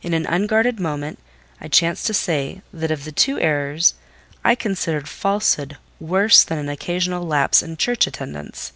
In 0.00 0.14
an 0.14 0.26
unguarded 0.26 0.78
moment, 0.78 1.18
I 1.60 1.66
chanced 1.66 2.06
to 2.06 2.14
say 2.14 2.62
that, 2.72 2.92
of 2.92 3.02
the 3.02 3.10
two 3.10 3.40
errors; 3.40 3.94
I 4.44 4.54
considered 4.54 5.08
falsehood 5.08 5.76
worse 5.98 6.44
than 6.44 6.58
an 6.58 6.68
occasional 6.68 7.26
lapse 7.26 7.64
in 7.64 7.76
church 7.76 8.06
attendance. 8.06 8.72